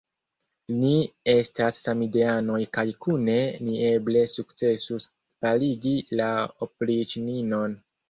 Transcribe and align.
Ni 0.77 0.93
estas 1.33 1.81
samideanoj 1.87 2.57
kaj 2.79 2.87
kune 3.07 3.37
ni 3.67 3.77
eble 3.93 4.27
sukcesus 4.39 5.09
faligi 5.43 5.97
la 6.19 6.35
opriĉninon. 6.71 7.83